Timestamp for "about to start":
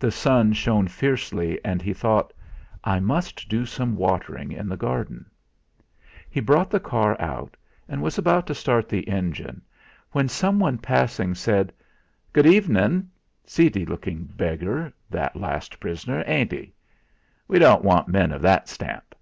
8.18-8.88